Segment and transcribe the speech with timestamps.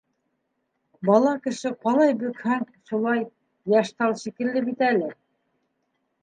[1.09, 2.63] Бала кеше ҡалай бөкһәң,
[2.93, 3.21] шулай,
[3.75, 5.13] йәш тал шикелле бит әле.